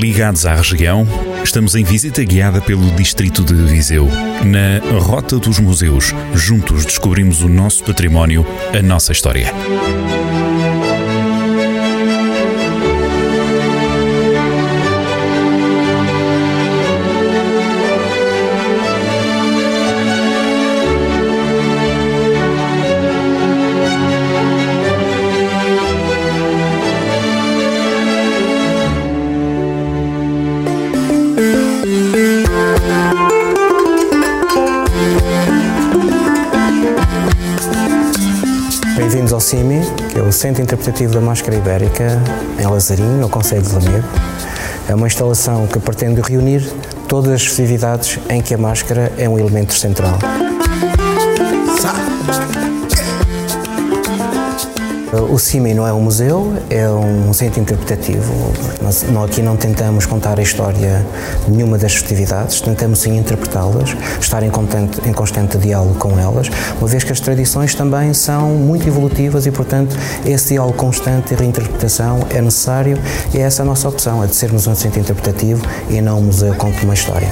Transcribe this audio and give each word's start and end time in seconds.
Ligados 0.00 0.46
à 0.46 0.54
região, 0.54 1.06
estamos 1.44 1.74
em 1.74 1.84
visita 1.84 2.24
guiada 2.24 2.60
pelo 2.60 2.90
Distrito 2.92 3.44
de 3.44 3.54
Viseu. 3.54 4.08
Na 4.44 4.98
Rota 4.98 5.38
dos 5.38 5.60
Museus, 5.60 6.12
juntos 6.34 6.84
descobrimos 6.84 7.42
o 7.42 7.48
nosso 7.48 7.84
património, 7.84 8.44
a 8.76 8.82
nossa 8.82 9.12
história. 9.12 9.52
CIMI, 39.52 39.82
que 40.10 40.18
é 40.18 40.22
o 40.22 40.32
Centro 40.32 40.62
Interpretativo 40.62 41.12
da 41.12 41.20
Máscara 41.20 41.54
Ibérica, 41.54 42.18
em 42.58 42.66
Lazarinho, 42.66 43.20
no 43.20 43.28
Conselho 43.28 43.60
de 43.60 43.74
Lamego. 43.74 44.08
É 44.88 44.94
uma 44.94 45.06
instalação 45.06 45.66
que 45.66 45.78
pretende 45.78 46.22
reunir 46.22 46.66
todas 47.06 47.30
as 47.32 47.44
festividades 47.44 48.18
em 48.30 48.40
que 48.40 48.54
a 48.54 48.58
máscara 48.58 49.12
é 49.18 49.28
um 49.28 49.38
elemento 49.38 49.74
central. 49.74 50.18
O 55.12 55.38
CIMI 55.38 55.74
não 55.74 55.86
é 55.86 55.92
um 55.92 56.00
museu, 56.00 56.54
é 56.70 56.88
um 56.88 57.34
centro 57.34 57.60
interpretativo. 57.60 58.32
Nós 58.80 59.02
não, 59.02 59.24
aqui 59.24 59.42
não 59.42 59.58
tentamos 59.58 60.06
contar 60.06 60.38
a 60.38 60.42
história 60.42 61.04
de 61.44 61.50
nenhuma 61.50 61.76
das 61.76 61.92
festividades, 61.92 62.62
tentamos 62.62 63.00
sim 63.00 63.18
interpretá-las, 63.18 63.94
estar 64.18 64.42
em 64.42 64.48
constante, 64.48 65.06
em 65.06 65.12
constante 65.12 65.58
diálogo 65.58 65.96
com 65.96 66.18
elas, 66.18 66.48
uma 66.78 66.88
vez 66.88 67.04
que 67.04 67.12
as 67.12 67.20
tradições 67.20 67.74
também 67.74 68.14
são 68.14 68.52
muito 68.52 68.88
evolutivas 68.88 69.44
e, 69.44 69.50
portanto, 69.50 69.94
esse 70.24 70.54
diálogo 70.54 70.78
constante 70.78 71.34
e 71.34 71.36
reinterpretação 71.36 72.20
é 72.30 72.40
necessário 72.40 72.98
e 73.34 73.38
é 73.38 73.42
essa 73.42 73.60
a 73.60 73.66
nossa 73.66 73.86
opção, 73.90 74.24
é 74.24 74.26
de 74.26 74.34
sermos 74.34 74.66
um 74.66 74.74
centro 74.74 74.98
interpretativo 74.98 75.62
e 75.90 76.00
não 76.00 76.20
um 76.20 76.22
museu 76.22 76.54
com 76.54 76.68
uma 76.68 76.94
história. 76.94 77.28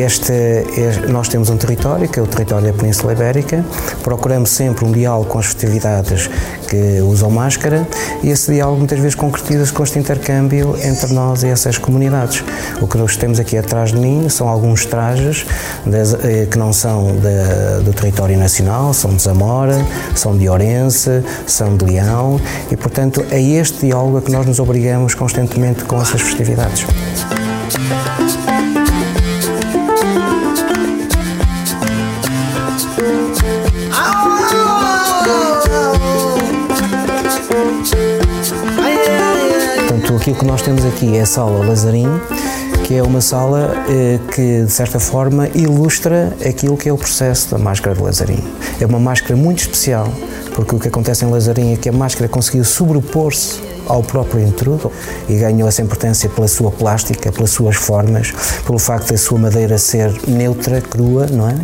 Este, 0.00 0.32
este, 0.32 1.12
nós 1.12 1.28
temos 1.28 1.50
um 1.50 1.58
território, 1.58 2.08
que 2.08 2.18
é 2.18 2.22
o 2.22 2.26
território 2.26 2.66
da 2.66 2.72
Península 2.72 3.12
Ibérica, 3.12 3.62
procuramos 4.02 4.48
sempre 4.48 4.86
um 4.86 4.92
diálogo 4.92 5.26
com 5.26 5.38
as 5.38 5.44
festividades 5.44 6.30
que 6.68 7.02
usam 7.02 7.30
máscara 7.30 7.86
e 8.22 8.30
esse 8.30 8.50
diálogo 8.50 8.78
muitas 8.78 8.98
vezes 8.98 9.14
concretiza-se 9.14 9.70
com 9.70 9.84
este 9.84 9.98
intercâmbio 9.98 10.74
entre 10.82 11.12
nós 11.12 11.42
e 11.42 11.48
essas 11.48 11.76
comunidades. 11.76 12.42
O 12.80 12.86
que 12.86 12.96
nós 12.96 13.14
temos 13.18 13.38
aqui 13.38 13.58
atrás 13.58 13.90
de 13.90 13.98
mim 13.98 14.26
são 14.30 14.48
alguns 14.48 14.86
trajes 14.86 15.44
das, 15.84 16.14
eh, 16.14 16.46
que 16.50 16.58
não 16.58 16.72
são 16.72 17.08
do 17.84 17.92
território 17.92 18.38
nacional, 18.38 18.94
são 18.94 19.14
de 19.14 19.22
Zamora, 19.22 19.84
são 20.14 20.34
de 20.36 20.48
Orense, 20.48 21.22
são 21.46 21.76
de 21.76 21.84
Leão 21.84 22.40
e, 22.70 22.76
portanto, 22.76 23.22
é 23.30 23.40
este 23.40 23.86
diálogo 23.86 24.16
a 24.16 24.22
que 24.22 24.32
nós 24.32 24.46
nos 24.46 24.58
obrigamos 24.60 25.14
constantemente 25.14 25.84
com 25.84 26.00
essas 26.00 26.22
festividades. 26.22 26.86
Aquilo 40.20 40.36
que 40.36 40.44
nós 40.44 40.60
temos 40.60 40.84
aqui 40.84 41.16
é 41.16 41.22
a 41.22 41.26
sala 41.26 41.64
Lazarinho, 41.64 42.20
que 42.84 42.94
é 42.94 43.02
uma 43.02 43.22
sala 43.22 43.72
eh, 43.88 44.18
que, 44.34 44.64
de 44.64 44.70
certa 44.70 45.00
forma, 45.00 45.48
ilustra 45.54 46.36
aquilo 46.46 46.76
que 46.76 46.90
é 46.90 46.92
o 46.92 46.98
processo 46.98 47.50
da 47.50 47.58
máscara 47.58 47.96
de 47.96 48.02
Lazarinho. 48.02 48.44
É 48.78 48.84
uma 48.84 49.00
máscara 49.00 49.34
muito 49.34 49.60
especial, 49.60 50.12
porque 50.54 50.74
o 50.74 50.78
que 50.78 50.88
acontece 50.88 51.24
em 51.24 51.30
Lazarinho 51.30 51.72
é 51.72 51.76
que 51.78 51.88
a 51.88 51.92
máscara 51.92 52.28
conseguiu 52.28 52.64
sobrepor-se 52.64 53.62
ao 53.86 54.02
próprio 54.02 54.46
intrudo 54.46 54.92
e 55.26 55.38
ganhou 55.38 55.66
essa 55.66 55.80
importância 55.80 56.28
pela 56.28 56.46
sua 56.46 56.70
plástica, 56.70 57.32
pelas 57.32 57.50
suas 57.50 57.76
formas, 57.76 58.32
pelo 58.66 58.78
facto 58.78 59.08
da 59.08 59.16
sua 59.16 59.38
madeira 59.38 59.78
ser 59.78 60.12
neutra, 60.28 60.82
crua, 60.82 61.26
não 61.28 61.48
é? 61.48 61.56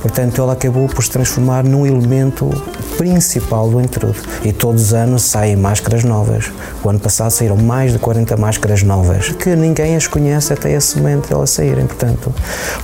Portanto, 0.00 0.40
ela 0.40 0.52
acabou 0.52 0.88
por 0.88 1.02
se 1.02 1.10
transformar 1.10 1.64
num 1.64 1.86
elemento 1.86 2.48
principal 2.96 3.68
do 3.68 3.80
intrudo. 3.80 4.16
E 4.44 4.52
todos 4.52 4.86
os 4.86 4.94
anos 4.94 5.22
saem 5.22 5.56
máscaras 5.56 6.04
novas. 6.04 6.50
O 6.82 6.88
ano 6.88 6.98
passado 6.98 7.30
saíram 7.30 7.56
mais 7.56 7.92
de 7.92 7.98
40 7.98 8.36
máscaras 8.36 8.82
novas, 8.82 9.30
que 9.30 9.54
ninguém 9.54 9.96
as 9.96 10.06
conhece 10.06 10.52
até 10.52 10.72
esse 10.72 10.98
momento 10.98 11.28
de 11.28 11.32
elas 11.32 11.50
saírem. 11.50 11.86
Portanto, 11.86 12.32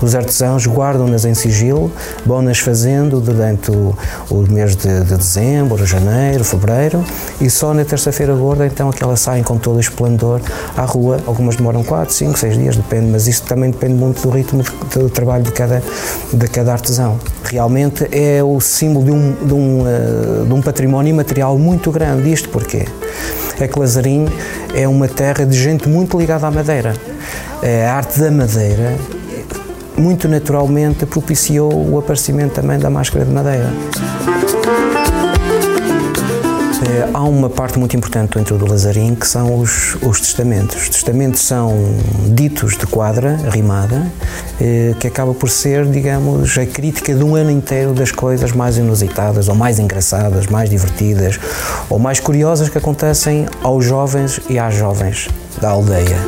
os 0.00 0.14
artesãos 0.14 0.66
guardam-nas 0.66 1.25
em 1.25 1.34
sigilo, 1.34 1.91
vão-nas 2.25 2.58
fazendo 2.58 3.20
durante 3.20 3.70
o, 3.70 3.96
o 4.31 4.42
mês 4.48 4.76
de, 4.76 5.04
de 5.04 5.16
dezembro, 5.16 5.84
janeiro, 5.84 6.44
fevereiro, 6.44 7.04
e 7.41 7.50
só 7.50 7.75
na 7.75 7.84
terça-feira 7.84 8.34
gorda, 8.34 8.66
então, 8.66 8.91
é 8.91 8.92
que 8.92 9.02
elas 9.02 9.20
saem 9.20 9.42
com 9.42 9.58
todo 9.58 9.76
o 9.76 9.81
esplendor 9.81 10.41
à 10.76 10.84
rua. 10.84 11.19
Algumas 11.26 11.56
demoram 11.56 11.82
4, 11.82 12.12
5, 12.12 12.38
6 12.38 12.54
dias, 12.56 12.76
depende, 12.76 13.06
mas 13.06 13.26
isso 13.26 13.42
também 13.42 13.70
depende 13.70 13.94
muito 13.94 14.22
do 14.22 14.31
ritmo 14.31 14.62
do 14.94 15.10
trabalho 15.10 15.44
de 15.44 15.52
cada, 15.52 15.82
de 16.32 16.48
cada 16.48 16.72
artesão. 16.72 17.03
Realmente 17.44 18.09
é 18.10 18.42
o 18.42 18.60
símbolo 18.60 19.04
de 19.04 19.10
um, 19.10 19.32
de 19.32 19.54
um, 19.54 19.81
uh, 19.82 20.47
de 20.47 20.53
um 20.53 20.60
património 20.60 21.10
imaterial 21.10 21.59
muito 21.59 21.91
grande. 21.91 22.32
Isto 22.32 22.48
porquê? 22.48 22.87
É 23.60 23.69
que 23.69 23.78
Lazarim 23.78 24.26
é 24.75 24.88
uma 24.88 25.06
terra 25.06 25.47
de 25.47 25.56
gente 25.56 25.88
muito 25.88 26.19
ligada 26.19 26.47
à 26.47 26.50
madeira. 26.50 26.94
A 27.62 27.93
arte 27.93 28.19
da 28.19 28.31
madeira, 28.31 28.97
muito 29.97 30.28
naturalmente, 30.28 31.06
propiciou 31.06 31.72
o 31.72 31.98
aparecimento 31.98 32.54
também 32.54 32.78
da 32.78 32.91
máscara 32.91 33.25
de 33.25 33.31
madeira. 33.31 33.72
Há 37.12 37.22
uma 37.22 37.48
parte 37.48 37.78
muito 37.78 37.96
importante 37.96 38.36
dentro 38.36 38.58
do 38.58 38.66
Lazarim 38.66 39.14
que 39.14 39.26
são 39.26 39.58
os, 39.58 39.96
os 40.02 40.20
testamentos. 40.20 40.82
Os 40.82 40.88
testamentos 40.88 41.40
são 41.40 41.72
ditos 42.28 42.76
de 42.76 42.86
quadra, 42.86 43.36
rimada, 43.50 44.06
que 44.98 45.06
acaba 45.06 45.32
por 45.32 45.48
ser, 45.48 45.86
digamos, 45.86 46.58
a 46.58 46.66
crítica 46.66 47.14
de 47.14 47.22
um 47.22 47.34
ano 47.34 47.50
inteiro 47.50 47.92
das 47.92 48.10
coisas 48.10 48.52
mais 48.52 48.76
inusitadas, 48.76 49.48
ou 49.48 49.54
mais 49.54 49.78
engraçadas, 49.78 50.46
mais 50.46 50.68
divertidas, 50.68 51.38
ou 51.88 51.98
mais 51.98 52.20
curiosas 52.20 52.68
que 52.68 52.78
acontecem 52.78 53.46
aos 53.62 53.84
jovens 53.84 54.40
e 54.48 54.58
às 54.58 54.74
jovens 54.74 55.28
da 55.60 55.70
aldeia. 55.70 56.18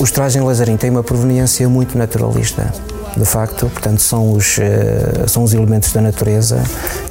Os 0.00 0.10
trajes 0.10 0.36
em 0.36 0.44
Lazarim 0.44 0.76
têm 0.76 0.90
uma 0.90 1.02
proveniência 1.02 1.68
muito 1.68 1.96
naturalista 1.96 2.72
de 3.16 3.24
facto, 3.24 3.68
portanto 3.68 4.00
são 4.00 4.32
os, 4.32 4.56
são 5.26 5.42
os 5.42 5.52
elementos 5.52 5.92
da 5.92 6.00
natureza 6.00 6.62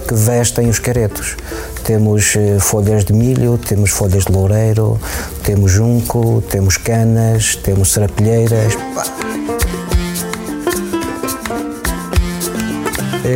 que 0.08 0.14
vestem 0.14 0.70
os 0.70 0.80
caretos. 0.80 1.36
Temos 1.84 2.36
folhas 2.60 3.04
de 3.04 3.14
milho, 3.14 3.58
temos 3.58 3.92
folhas 3.92 4.26
de 4.26 4.32
loureiro, 4.32 5.00
temos 5.44 5.72
junco, 5.72 6.42
temos 6.50 6.78
canas, 6.78 7.56
temos 7.56 7.92
serapilheiras. 7.92 8.74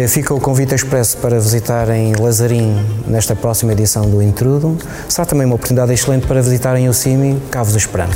Fica 0.07 0.33
o 0.33 0.39
convite 0.39 0.73
expresso 0.73 1.17
para 1.17 1.37
visitarem 1.37 2.13
Lazarim 2.17 2.77
nesta 3.05 3.35
próxima 3.35 3.73
edição 3.73 4.09
do 4.09 4.21
Intrudo. 4.21 4.77
Será 5.09 5.25
também 5.25 5.45
uma 5.45 5.55
oportunidade 5.55 5.91
excelente 5.91 6.25
para 6.25 6.41
visitarem 6.41 6.87
o 6.87 6.93
CIMI, 6.93 7.41
cá 7.51 7.61
vos 7.61 7.75
esperamos. 7.75 8.15